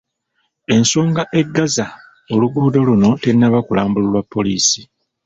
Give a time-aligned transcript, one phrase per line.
[0.75, 1.85] Ensonga eggazza
[2.33, 4.81] oluguudo luno tennaba kulambululwa poliisi